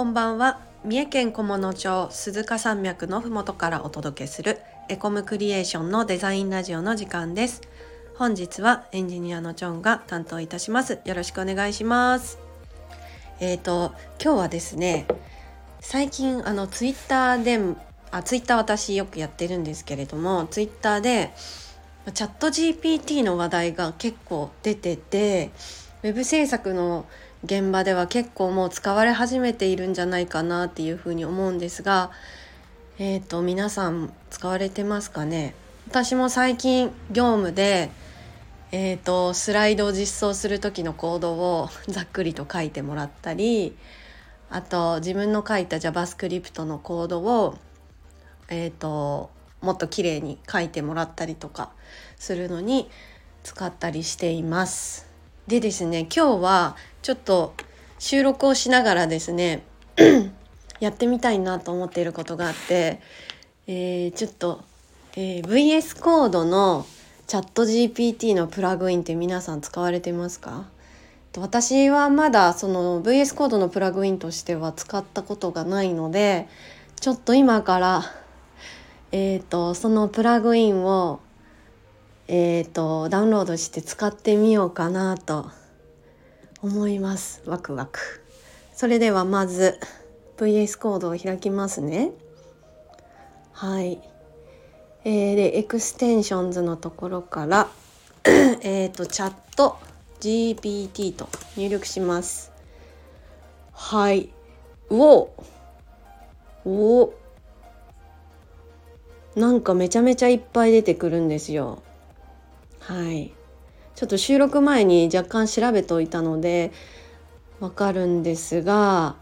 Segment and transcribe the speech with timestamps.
[0.00, 0.60] こんばんは。
[0.82, 7.60] 三重県菰野町鈴鹿山脈のふもとからお届けするエコムクリエーションのデザインラジオの時間です。
[8.14, 11.00] 本日はエンジニアのチョンが担当いたします。
[11.04, 12.38] よろしくお願いします。
[13.40, 15.06] えーと今日はですね
[15.80, 17.60] 最近あのツイッターで
[18.10, 21.34] あツイッター私よくやってるんですけれどもツイッターで
[22.14, 25.50] チャット GPT の話題が結構出てて
[26.02, 27.04] ウェブ制作の
[27.44, 32.10] 現場では結構もう使われ始めているんじゃないかなっていうふうに思うんですが、
[32.98, 35.54] えーと、皆さん使われてますかね？
[35.88, 37.90] 私も最近業務で、
[38.72, 43.76] えーと、スライドを実装する時のコードを ざっくりと書いてもらったり
[44.50, 47.56] あと自分の書いた JavaScript のコードを、
[48.48, 49.30] えーと
[49.60, 51.70] もっと綺麗に書いてもらったりとか
[52.18, 52.88] するのに
[53.42, 55.06] 使ったりしています。
[55.46, 57.54] でですね今日はちょっと
[57.98, 59.62] 収録をしながらですね
[60.80, 63.00] やってみたいなと思っていることがあって、
[63.66, 64.62] えー、ちょっと、
[65.16, 66.86] えー、VS コードの
[67.26, 70.66] チャット GPT のプラグインって皆さん使われてますか？
[71.38, 76.48] 私はまだその VS コードのプラグインとしては使ったことがないので
[76.98, 78.02] ちょっと今から
[79.12, 81.20] えっ、ー、とそのプラグインを
[82.26, 85.52] えっ、ー、とダウンロードして使ってみようかなと
[86.62, 87.42] 思います。
[87.46, 87.98] ワクワク。
[88.74, 89.78] それではまず
[90.36, 92.12] VS コードを開きますね。
[93.52, 94.00] はい。
[95.04, 97.68] えー、で Extensions のところから
[98.60, 99.78] えっとチャット
[100.20, 102.52] GPT と入力します。
[103.72, 104.30] はい。
[104.90, 105.30] お
[106.64, 107.14] お
[109.36, 111.82] なんかめちゃめちゃいっぱい出てくるんですよ。
[112.80, 113.32] はい。
[113.94, 116.72] ちょっと収録前に若干調べておいたので
[117.60, 119.16] わかるんですが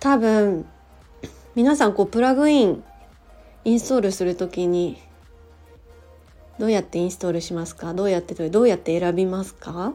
[0.00, 0.66] 多分
[1.54, 2.84] 皆さんこうプラグイン
[3.64, 5.00] インストールする時に
[6.58, 7.94] どうやってインストールしますか？
[7.94, 9.92] どうやってどうやって選びますか？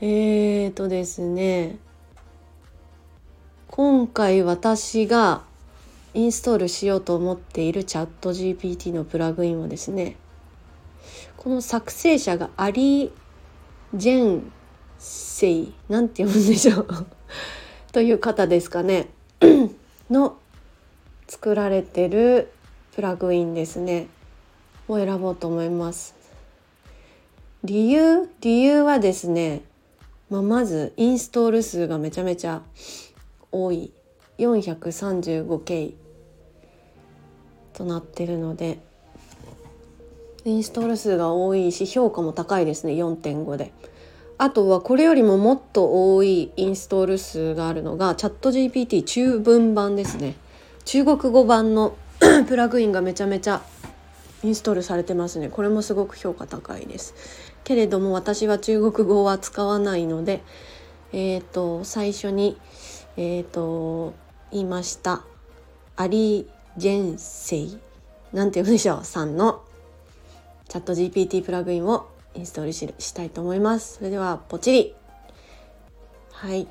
[0.00, 1.78] えーとですね
[3.68, 5.42] 今回私が
[6.14, 10.16] インストールしようと思っているチャット GPT のプラグインはですね
[11.36, 13.10] この作成者がアリー・
[13.94, 14.52] ジェン
[14.98, 17.06] セイなんて読むんでしょう？
[17.92, 19.08] という方ですかね。
[20.10, 20.36] の
[21.28, 22.52] 作られてる
[22.94, 24.08] プラグインですね。
[24.88, 26.14] を選ぼうと思います。
[27.64, 28.28] 理由？
[28.40, 29.62] 理由はですね、
[30.28, 32.62] まあ、まずインストール数がめちゃめちゃ
[33.52, 33.92] 多い。
[34.38, 35.92] 435K
[37.74, 38.78] となってるので
[40.44, 43.72] インストール数が多いし評価も高いですね4.5で。
[44.38, 50.34] あとはこれよりももっと多いインストール数があるのがチャット GPT 中文版ですね。
[50.86, 51.94] 中国語版の
[52.48, 53.60] プラグインがめちゃめちゃ
[54.42, 55.50] インストールされてますね。
[55.50, 57.14] これもすごく評価高いです。
[57.64, 60.42] けれども私は中国語は使わないので、
[61.12, 62.56] えっ、ー、と最初に
[63.18, 64.14] えっ、ー、と
[64.52, 65.22] 言いました
[65.96, 66.46] アリー・
[66.78, 67.78] ジェンセイ
[68.32, 69.04] なんて言うんでしょう？
[69.04, 69.60] さんの
[70.70, 73.96] チャット GPT プラグインをインストールししたいと思います。
[73.96, 74.94] それではポチリ
[76.30, 76.68] はい。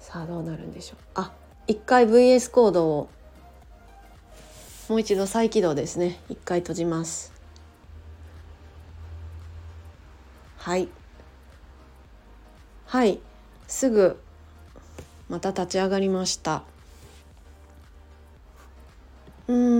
[0.00, 0.98] さあどうなるんでしょう。
[1.14, 1.32] あ、
[1.66, 3.08] 一回 VS コードを
[4.90, 6.20] もう一度再起動ですね。
[6.28, 7.32] 一回閉じます。
[10.58, 10.88] はい。
[12.84, 13.18] はい。
[13.66, 14.20] すぐ
[15.30, 16.64] また立ち上がりました。
[19.46, 19.77] うー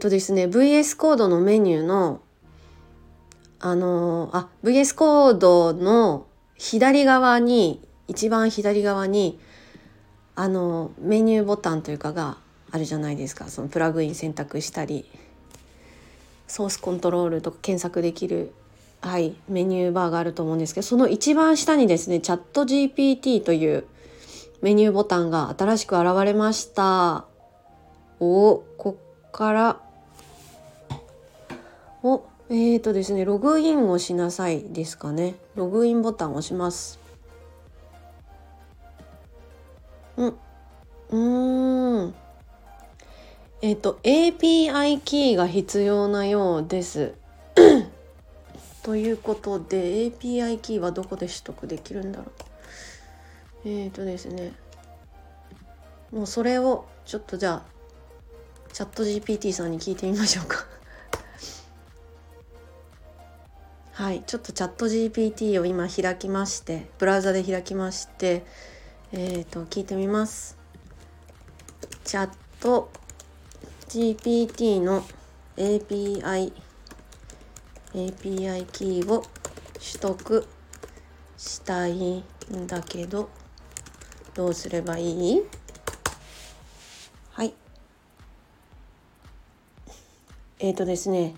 [0.00, 2.20] とですね VS コードのメニューの
[3.60, 9.38] あのあ VS コードの左側に一番左側に
[10.34, 12.38] あのメニューボタンというかが
[12.70, 15.04] あるじゃないですかそのプラグイン選択したり
[16.46, 18.52] ソースコントロールとか検索できる、
[19.02, 23.84] はい、メニューバーがあると思うんですけどその一番下にですねチャット GPT という
[24.62, 27.24] メニューボタンが新しく現れました。
[28.20, 29.80] おこっから
[32.02, 35.34] おえーとですねログインをしなさいですかね。
[35.54, 36.98] ログインボタンを押します。
[40.16, 40.36] うん
[41.10, 42.14] うん。
[43.62, 47.14] えっ、ー、と API キーが必要なようです。
[48.82, 52.24] ということで API キーはどこで取得できるんだろ
[53.64, 53.68] う。
[53.68, 54.54] えっ、ー、とですね
[56.10, 57.62] もうそれをちょっとじゃあ
[58.72, 60.69] チャット GPT さんに聞いてみましょうか。
[64.00, 68.46] はいちょっとチャット GPT を今開きましてブラウザで開きまして
[69.12, 70.56] えっ、ー、と聞いてみます。
[72.04, 72.30] チャッ
[72.62, 72.90] ト
[73.90, 75.04] GPT の
[75.58, 76.50] API
[77.92, 79.22] API キーを
[79.74, 80.46] 取得
[81.36, 83.28] したいんだけど
[84.32, 85.42] どうすればいい？
[87.32, 87.52] はい。
[90.58, 91.34] えっ、ー、とですね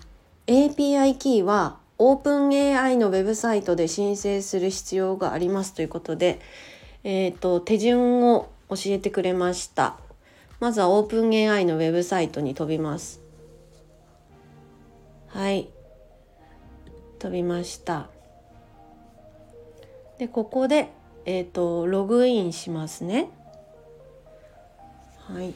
[0.47, 6.41] API キーは OpenAI のウェブサイトで申請する必要がありますということで、
[7.05, 9.97] えーと、手順を教えてくれました。
[10.59, 13.21] まずは OpenAI のウェブサイトに飛びます。
[15.27, 15.69] はい。
[17.19, 18.09] 飛びました。
[20.17, 20.89] で、ここで、
[21.25, 23.29] えっ、ー、と、ログインしますね。
[25.19, 25.53] はい。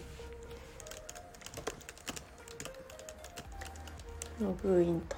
[4.39, 5.16] ログインと。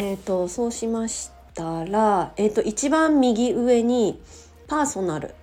[0.00, 4.18] えっとそうしましたら、えーと、一番右上に
[4.66, 5.34] 「パーソナル」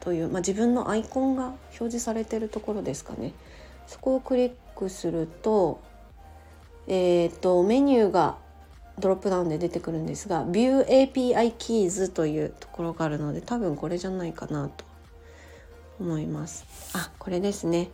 [0.00, 3.34] という、まあ、自分のアイコンが表示されてるところですかね
[3.86, 5.80] そこをクリックすると,、
[6.86, 8.38] えーと、メニューが
[8.98, 14.86] ドロップダウンで出てくるんですが「View API Keys」というところがあるので多分これじゃないかなと
[16.00, 16.64] 思います。
[16.94, 17.90] あこれですね。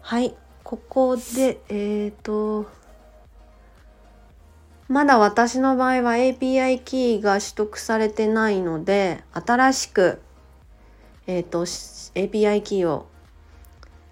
[0.00, 2.66] はいここでえっ、ー、と
[4.88, 10.20] まだ私の場合は API キーが取得されてないので新しく、
[11.26, 13.06] えーと、API キーを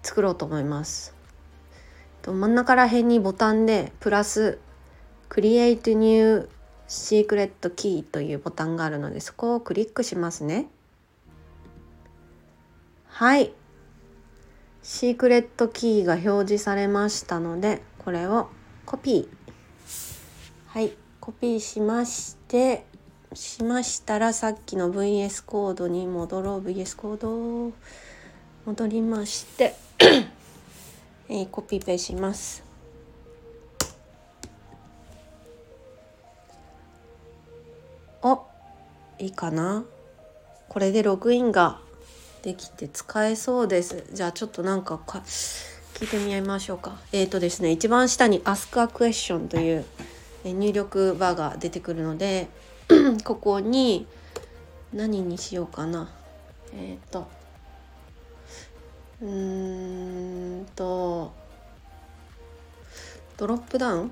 [0.01, 1.15] 作ろうと思います。
[2.25, 4.57] 真ん中ら辺にボタンでプラス
[5.29, 6.49] Create New
[6.87, 10.67] Secret Key というボタンがあるのでそこをクリックしますね。
[13.07, 13.53] はい。
[14.81, 18.49] シークレットキーが表示されましたのでこれを
[18.85, 19.42] コピー。
[20.73, 22.83] はいコピーしまして
[23.35, 26.61] しましたらさっきの VS コードに戻ろう。
[26.61, 27.71] VS コード。
[28.65, 29.75] 戻りまして
[31.29, 32.63] えー、コピペします。
[38.23, 38.43] お
[39.19, 39.85] いいかな？
[40.69, 41.81] これでログインが
[42.41, 44.05] できて使えそうです。
[44.11, 46.97] じゃあちょっとなんかか聞いてみましょうか。
[47.11, 49.85] えっ、ー、とですね一番下に Ask a question という
[50.51, 52.49] 入力バーが出てくるので
[53.23, 54.07] ここに
[54.91, 56.09] 何にしようかな。
[56.73, 57.27] えっ、ー、と
[59.21, 61.31] うーんと
[63.37, 64.11] ドロップダウン？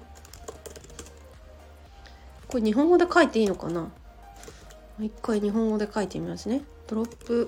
[2.47, 3.91] これ日本語で書いていいのかな？
[4.99, 6.61] 一回日本語で書いてみますね。
[6.87, 7.47] ドロップ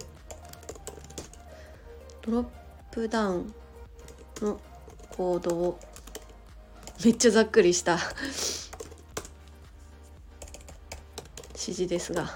[2.21, 2.45] ドロッ
[2.91, 3.53] プダウン
[4.41, 4.59] の
[5.15, 5.79] コードを。
[7.03, 7.99] めっちゃざっくりした。
[11.63, 12.35] 指示ですが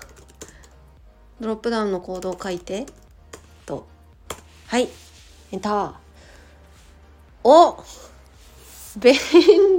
[1.40, 2.86] ドロップダウンのコードを書いて
[3.66, 3.86] と。
[4.68, 4.90] はい。
[5.52, 5.94] エンター
[7.44, 7.84] お。
[9.00, 9.14] 便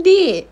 [0.04, 0.46] 利。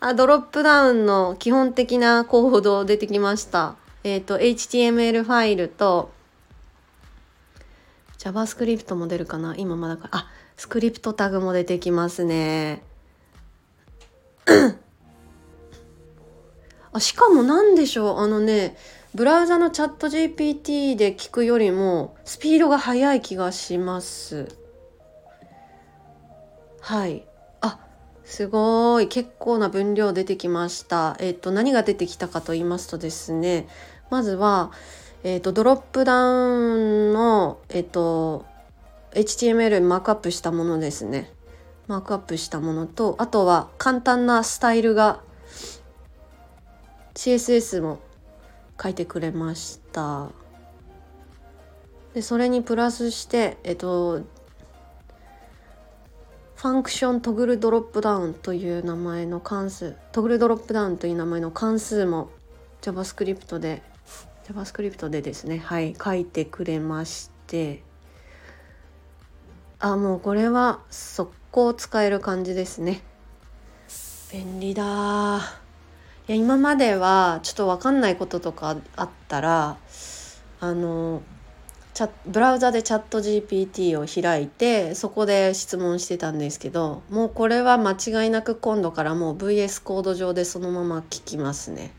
[0.00, 3.76] あドロップダウンの基本的なコード出てきました。
[4.04, 6.10] えっ、ー、と HTML ファイルと
[8.18, 9.56] JavaScript も出るかな？
[9.56, 10.08] 今まだか。
[10.12, 12.82] あスクリプトタグも出てきますね。
[16.96, 18.18] あしかも何でしょう？
[18.20, 18.74] あのね
[19.14, 24.48] ブラウザのチャット GPT で聞くよりもスピードが速い気がします。
[26.80, 27.26] はい。
[27.60, 27.80] あ
[28.24, 29.08] すごい。
[29.08, 31.18] 結構な分量出てきました。
[31.20, 33.68] えっ、と何が出てきたかと言いますとですね
[34.08, 34.72] まずは
[35.22, 38.46] えっ、とドロップダウンのえっ、と
[39.12, 41.30] HTML マークアップしたものですね。
[41.88, 45.20] マークアップしたものとあとは簡単なスタイルが
[47.16, 47.98] CSS も
[48.80, 50.30] 書いてくれました。
[52.12, 62.30] でそれにプラスしてえっと function toggleDropdown という名前の関数 toggleDropdown という名前の関数も
[62.82, 63.82] JavaScript で
[64.44, 67.82] JavaScript でですねはい書いてくれまして。
[69.78, 73.02] あもうこれは速攻使える感じですね。
[74.32, 75.65] 便利だ
[76.28, 79.78] いや今まではちょっと分かんないこととかあったら
[80.58, 81.22] あの
[81.94, 91.92] チャブラウザでチャット GPT を開いてそこで質問してたんですけどもうこれは間違いなく今度からもう VS コード上でそのまま聞きますね。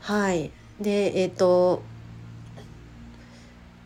[0.00, 1.82] はいでえっ、ー、と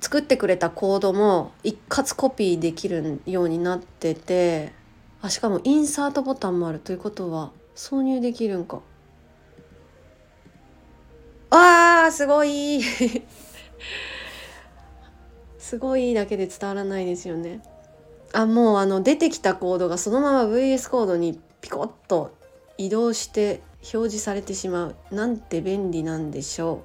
[0.00, 4.72] 作ってくれたコードも一括コピーできるようになってて
[5.20, 8.80] あしかもインサートボタンもあるということは挿入できるんか
[11.50, 12.80] あーすごい。
[15.58, 17.60] すごいだけで伝わらないですよね。
[18.32, 22.32] あもうあの出てきたコードがそのまま VS コードにピコッと
[22.78, 23.60] 移動して
[23.92, 26.82] 表示されてしまうなんて便利なんでしょ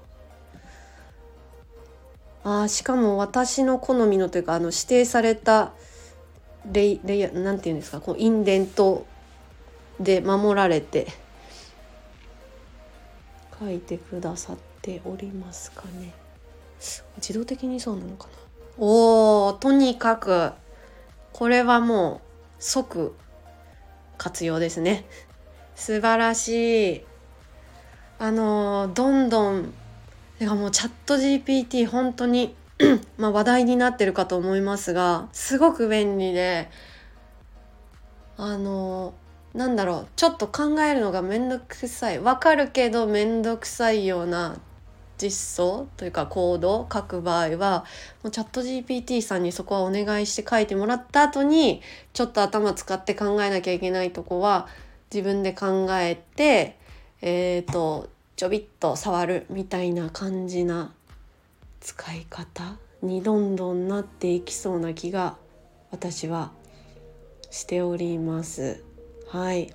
[2.43, 2.49] う。
[2.63, 5.73] あしかも私の好みのというかあの指定された
[6.71, 9.05] レイレイヤーなんていうんですかこうインデント
[9.99, 11.24] で守られて。
[13.59, 16.13] 書いてくださっておりますかね。
[17.17, 18.31] 自動的にそうなのかな。
[18.77, 20.51] おーとにかく
[21.31, 22.21] これはもう
[22.59, 23.13] 即
[24.17, 25.05] 活用ですね。
[25.75, 27.01] 素晴らしい。
[28.17, 29.73] あのどんどん
[30.39, 32.55] てかもうチャット GPT 本当に
[33.17, 36.69] まあ話題になってるかと思いますがすごく便利で
[38.37, 39.13] あの
[39.55, 44.57] なんだろうちょっと考えるのがめんどくさいわかるけどめんどくさいような
[45.17, 47.85] 実装というかコードを書く場合は
[48.21, 51.81] もうチャット GPT さんにそこはお願いして書いてもらった後に
[52.11, 54.67] ちょっと頭使って考えなきゃいけないとこは
[55.13, 56.77] 自分で考えて
[57.21, 60.93] えっ、ー、とちょびっと触るみたいな感じな
[61.79, 65.37] 使い方にどんどんなっていきそうな気が
[65.91, 66.51] 私は
[67.51, 68.94] しております。
[69.35, 69.69] はい。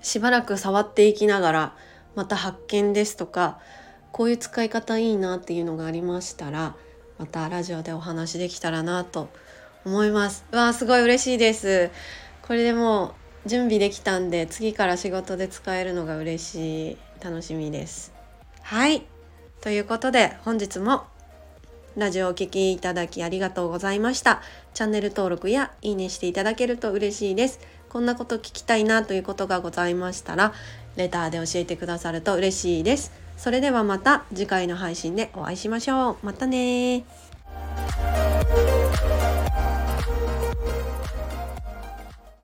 [0.00, 1.76] しばらく触っていきながら
[2.14, 3.58] また発見ですとか
[4.12, 6.76] こういう使い方いいなっていうのがありましたら
[7.18, 9.28] またラジオでお話できたらなと
[9.84, 10.44] 思います。
[10.52, 11.90] わあすごい嬉しいです。
[12.42, 16.98] これでもう準備できたんで次から仕事で使えるのが嬉しい。
[17.20, 18.12] 楽しみです。
[18.62, 19.04] はい。
[19.62, 21.02] ということで本日も
[21.96, 24.42] ラジオをお聴きいただきありがとうございました。
[24.74, 27.58] チャンネル登録やいいねしていただけると嬉しいです。
[27.90, 30.54] こんなこと聞きたいなということがございましたら
[30.96, 36.16] レターで教えてくださると嬉しいですそれではまた次回の配信でお会いしましょう。
[36.22, 37.04] またね